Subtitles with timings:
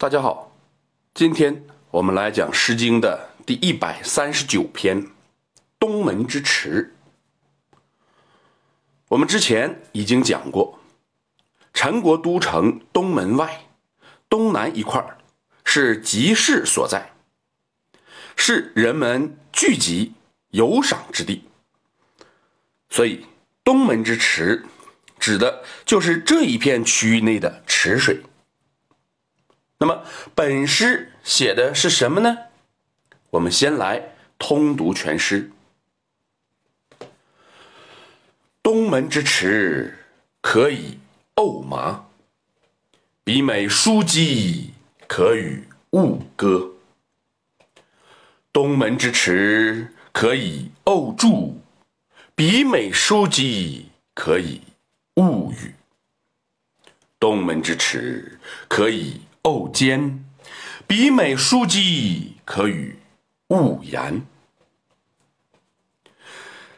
[0.00, 0.56] 大家好，
[1.12, 5.02] 今天我们来讲《诗经》的第一百三十九篇
[5.78, 6.94] 《东门之池》。
[9.08, 10.78] 我们之前已经讲过，
[11.74, 13.66] 陈国都城东门外
[14.30, 15.04] 东南一块
[15.66, 17.12] 是集市所在，
[18.36, 20.14] 是人们聚集
[20.52, 21.44] 游赏之地，
[22.88, 23.26] 所以
[23.62, 24.64] 东门之池
[25.18, 28.22] 指的就是这一片区域内的池水。
[29.80, 32.36] 那么本诗写的是什么呢？
[33.30, 35.50] 我们先来通读全诗。
[38.62, 39.98] 东门之池，
[40.42, 40.98] 可以
[41.34, 42.10] 沤麻；
[43.24, 44.74] 比美书姬，
[45.08, 46.72] 可与物歌。
[48.52, 51.54] 东门之池，可以沤柱；
[52.34, 54.60] 比美书姬，可以
[55.14, 55.74] 物语。
[57.18, 59.22] 东门之池，可以。
[59.42, 60.24] 沤肩，
[60.86, 62.98] 比美书姬，可与
[63.48, 64.26] 物言。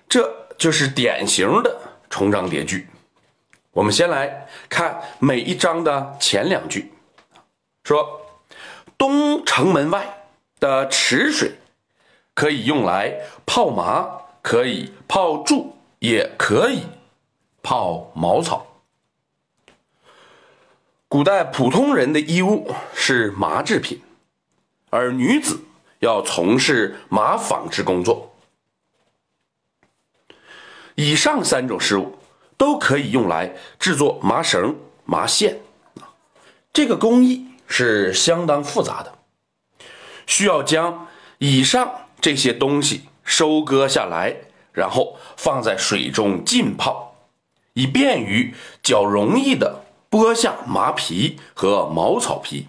[0.08, 2.88] 这就是典型的重章叠句。
[3.72, 6.92] 我们先来看每一章的前两句，
[7.82, 8.20] 说
[8.96, 10.26] 东城门外
[10.60, 11.52] 的池水
[12.34, 14.08] 可以用来泡麻，
[14.40, 16.82] 可以泡柱，也可以
[17.62, 18.66] 泡茅草。
[21.12, 24.00] 古代普通人的衣物是麻制品，
[24.88, 25.62] 而女子
[25.98, 28.34] 要从事麻纺织工作。
[30.94, 32.18] 以上三种事物
[32.56, 34.74] 都可以用来制作麻绳、
[35.04, 35.60] 麻线，
[36.72, 39.12] 这个工艺是相当复杂的，
[40.26, 44.34] 需要将以上这些东西收割下来，
[44.72, 47.14] 然后放在水中浸泡，
[47.74, 49.81] 以便于较容易的。
[50.12, 52.68] 剥下麻皮和茅草皮，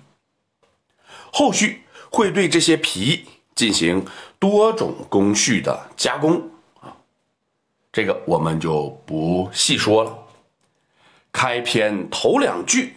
[1.30, 4.05] 后续会对这些皮进行
[4.39, 6.49] 多种工序的加工
[6.80, 6.95] 啊，
[7.92, 10.17] 这个我们就不细说了。
[11.33, 12.95] 开篇头两句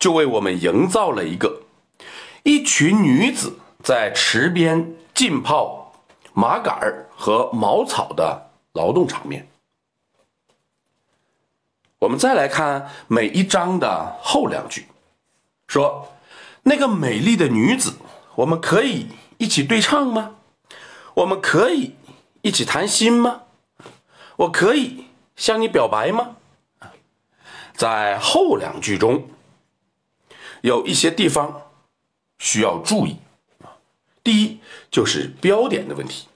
[0.00, 1.62] 就为我们营造了一个
[2.42, 5.92] 一群女子在池边浸泡
[6.32, 9.48] 麻杆和茅草的劳动场面。
[12.04, 14.88] 我们再来看每一章的后两句，
[15.66, 16.12] 说
[16.64, 17.94] 那个美丽的女子，
[18.34, 20.36] 我们可以一起对唱吗？
[21.14, 21.94] 我们可以
[22.42, 23.44] 一起谈心吗？
[24.36, 26.36] 我可以向你表白吗？
[27.74, 29.30] 在后两句中，
[30.60, 31.62] 有一些地方
[32.38, 33.16] 需要注意
[34.22, 34.60] 第一
[34.90, 36.28] 就是标点的问题，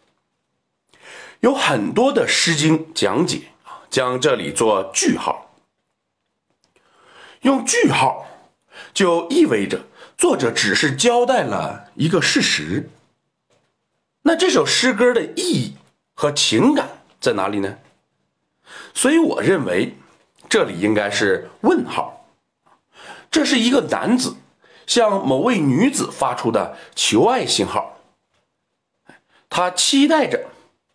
[1.40, 3.42] 有很多的《诗经》讲解
[3.90, 5.44] 将这里做句号。
[7.43, 8.26] 用句号，
[8.93, 12.91] 就意味着作者只是交代了一个事实。
[14.22, 15.76] 那这首诗歌的意义
[16.15, 16.88] 和情感
[17.21, 17.78] 在哪里呢？
[18.93, 19.97] 所以我认为
[20.49, 22.26] 这里应该是问号。
[23.31, 24.37] 这是一个男子
[24.87, 27.99] 向某位女子发出的求爱信号，
[29.49, 30.49] 他期待着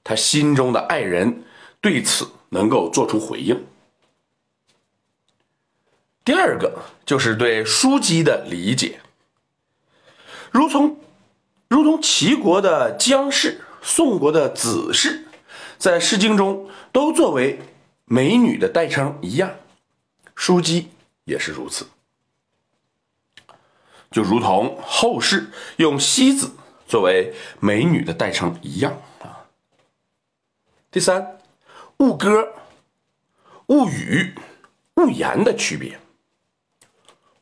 [0.03, 1.43] 他心中的爱人
[1.79, 3.65] 对此能够做出回应。
[6.25, 9.01] 第二个就是对书姬的理解，
[10.51, 10.97] 如同
[11.67, 15.27] 如同齐国的姜氏、宋国的子氏，
[15.77, 17.59] 在《诗经》中都作为
[18.05, 19.53] 美女的代称一样，
[20.33, 20.91] 书姬
[21.25, 21.87] 也是如此。
[24.09, 26.51] 就如同后世用西子
[26.87, 29.49] 作为美女的代称一样啊。
[30.89, 31.39] 第三，
[31.97, 32.53] 物歌、
[33.67, 34.35] 物语、
[34.95, 35.99] 物言的区别。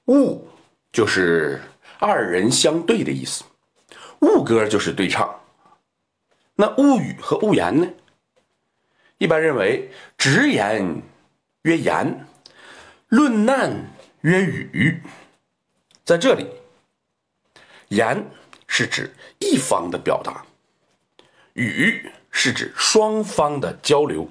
[0.08, 0.48] 物
[0.92, 1.62] 就是
[2.00, 3.44] 二人相对的意思，
[4.22, 5.40] 物歌就是对唱。
[6.56, 7.88] 那物语和物言呢？
[9.18, 11.02] 一般认为，直言
[11.62, 12.26] 曰言，
[13.08, 13.72] 论难
[14.22, 15.02] 曰语。
[16.04, 16.48] 在这里，
[17.90, 18.26] 言
[18.68, 20.44] 是指一方的表达，
[21.54, 24.28] 语是指双方的交流。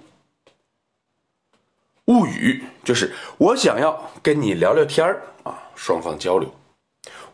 [2.11, 6.51] 物语就是我想要跟你聊聊天儿啊，双方交流；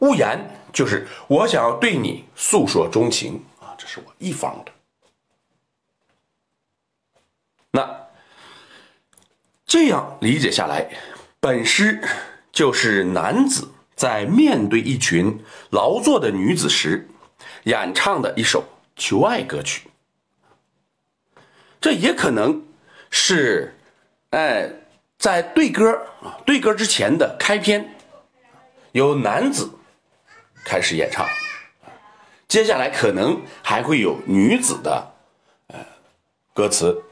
[0.00, 0.38] 物言
[0.70, 4.73] 就是我想要对你诉说衷情啊，这是我一方的。
[7.70, 8.06] 那
[9.64, 10.87] 这样理解下来，
[11.40, 12.06] 本诗
[12.52, 17.08] 就是男子在面对一群劳作的女子时
[17.64, 18.62] 演唱的一首
[18.94, 19.88] 求爱歌曲。
[21.81, 22.62] 这也可能
[23.08, 23.72] 是。
[24.31, 24.70] 哎，
[25.19, 25.90] 在对歌
[26.23, 27.96] 啊，对歌之前的开篇，
[28.93, 29.70] 由男子
[30.64, 31.26] 开始演唱。
[32.49, 35.12] 接下来可能还会有女子的
[35.69, 35.78] 呃
[36.52, 37.02] 歌词。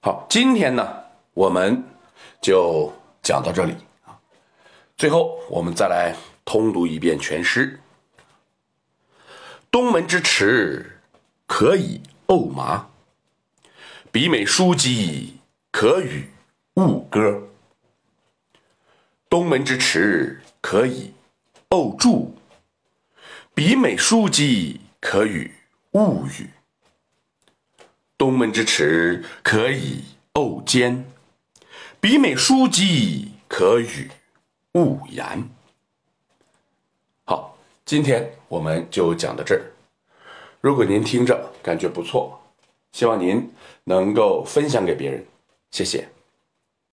[0.00, 1.04] 好，今天呢，
[1.34, 1.84] 我们
[2.40, 2.92] 就
[3.22, 3.74] 讲到这里
[4.04, 4.18] 啊。
[4.96, 6.14] 最后，我们再来
[6.44, 7.80] 通读一遍全诗：
[9.70, 11.00] 东门之池，
[11.46, 12.91] 可以沤麻；
[14.12, 15.38] 比美书姬，
[15.70, 16.26] 可与
[16.74, 17.48] 物歌。
[19.30, 21.14] 东门之池，可以
[21.70, 22.34] 沤柱。
[23.54, 25.50] 比美书姬，可与
[25.92, 26.50] 物语。
[28.18, 30.04] 东门之池，可以
[30.34, 31.04] 沤肩；
[31.98, 34.10] 比美书姬，可与
[34.74, 35.48] 物言。
[37.24, 37.56] 好，
[37.86, 39.72] 今天我们就讲到这儿。
[40.60, 42.38] 如果您听着感觉不错，
[42.92, 43.50] 希望您
[43.84, 45.24] 能够分享给别人，
[45.70, 46.06] 谢谢。